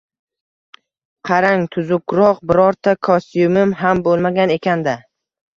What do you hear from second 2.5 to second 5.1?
birorta kostyumim ham bo’lmagan ekan-da.